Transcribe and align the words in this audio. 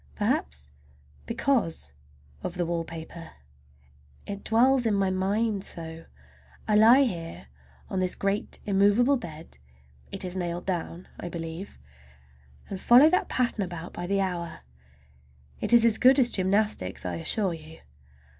Perhaps 0.15 0.71
because 1.27 1.93
of 2.41 2.55
the 2.55 2.65
wallpaper. 2.65 3.33
It 4.25 4.43
dwells 4.43 4.87
in 4.87 4.95
my 4.95 5.11
mind 5.11 5.63
so! 5.63 6.05
I 6.67 6.75
lie 6.75 7.03
here 7.03 7.49
on 7.87 7.99
this 7.99 8.15
great 8.15 8.61
immovable 8.65 9.17
bed—it 9.17 10.25
is 10.25 10.35
nailed 10.35 10.65
down, 10.65 11.07
I 11.19 11.29
believe—and 11.29 12.81
follow 12.81 13.11
that 13.11 13.29
pattern 13.29 13.61
about 13.63 13.93
by 13.93 14.07
the 14.07 14.21
hour. 14.21 14.61
It 15.59 15.71
is 15.71 15.85
as 15.85 15.99
good 15.99 16.17
as 16.17 16.31
gymnastics, 16.31 17.05
I 17.05 17.17
assure 17.17 17.53
you. 17.53 17.81